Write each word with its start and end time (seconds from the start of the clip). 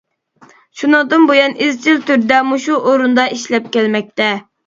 شۇنىڭدىن 0.79 1.25
بۇيان 1.31 1.53
ئىزچىل 1.65 2.01
تۈردە 2.07 2.41
مۇشۇ 2.53 2.79
ئورۇندا 2.89 3.27
ئىشلەپ 3.37 3.67
كەلمەكتە. 3.77 4.31